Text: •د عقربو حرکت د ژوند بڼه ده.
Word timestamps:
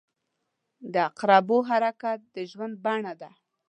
•د 0.93 0.95
عقربو 1.07 1.57
حرکت 1.69 2.19
د 2.35 2.37
ژوند 2.51 2.75
بڼه 2.85 3.13
ده. 3.21 3.29